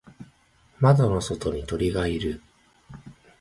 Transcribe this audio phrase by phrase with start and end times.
[0.79, 2.41] 窓の外に鳥がいる。